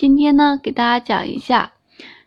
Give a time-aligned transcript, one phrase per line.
[0.00, 1.74] 今天呢，给大家讲一下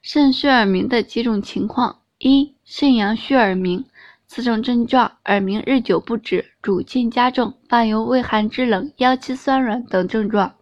[0.04, 2.02] 肾虚耳鸣的几种情况。
[2.20, 3.86] 一、肾阳虚耳鸣，
[4.28, 10.54] 此种症状，耳鸣日久不止，主渐加重，伴有畏寒肢冷、腰膝酸软等症状。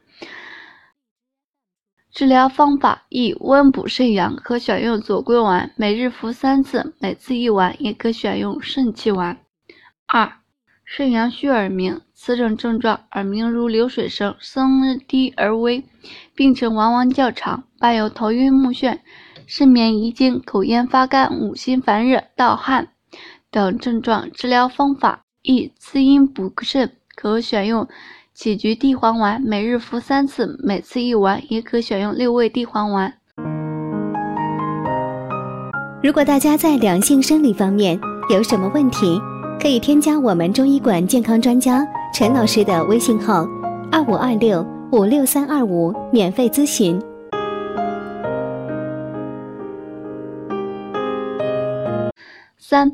[2.13, 9.37] 治疗方法一、温补肾阳，可选用左归丸，每日服三次，每次一丸，也可选用肾气丸。
[10.07, 10.31] 二、
[10.93, 12.01] 肾阳虚耳鸣。
[12.13, 15.85] 此种症状，耳鸣如流水声，声低而微，
[16.35, 18.97] 病程往往较长，伴有头晕目眩、
[19.47, 22.89] 失眠遗精、口咽发干、五心烦热、盗汗
[23.49, 24.29] 等症状。
[24.33, 27.87] 治疗方法一、滋阴补肾，可选用
[28.35, 33.13] 杞菊地黄丸，每日服三次，每次一丸，也可选用六味地黄丸。
[36.03, 37.97] 如果大家在两性生理方面
[38.29, 39.21] 有什么问题，
[39.61, 41.87] 可以添加我们中医馆健康专家。
[42.11, 43.47] 陈老师的微信号：
[43.91, 46.99] 二五二六五六三二五，免费咨询。
[52.57, 52.91] 三、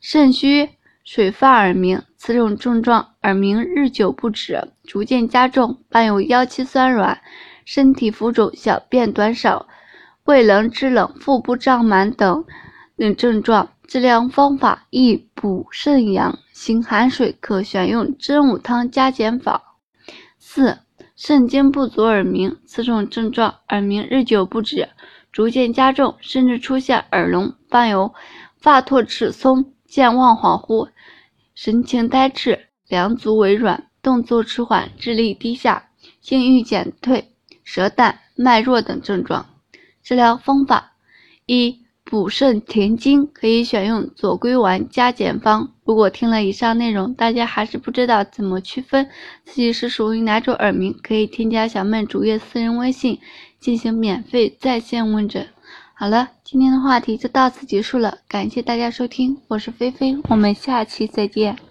[0.00, 0.68] 肾虚
[1.04, 7.16] 水发耳鸣，此种症状耳鸣日久不止，逐渐加重，伴有腰膝酸软、
[7.64, 9.68] 身体浮肿、小便短少、
[10.24, 12.44] 胃冷肢冷、腹部胀满等
[12.98, 13.70] 等症状。
[13.86, 16.38] 治疗方法一、补肾阳。
[16.52, 19.76] 行寒水可选用真武汤加减法。
[20.38, 20.80] 四、
[21.16, 24.88] 肾精不足耳鸣，此种症状耳鸣日久不止，
[25.32, 28.12] 逐渐加重，甚至出现耳聋，伴有
[28.58, 30.90] 发脱齿松、健忘恍惚、
[31.54, 35.88] 神情呆滞、两足微软、动作迟缓、智力低下、
[36.20, 37.32] 性欲减退、
[37.64, 39.46] 舌淡、脉弱等症状。
[40.02, 40.92] 治疗方法
[41.46, 41.87] 一。
[42.10, 45.70] 补肾填精可以选用左归丸加减方。
[45.84, 49.06] 如果听了以上内容，大家还是不知道怎么区分
[49.44, 53.18] 自己是属于哪种耳鸣，可以添加小妹主页私人微信
[53.60, 55.46] 进行免费在线问诊。
[55.92, 61.67] 好了，今天的话题就到此结束了，感谢大家收听，我是菲菲，我们下期再见。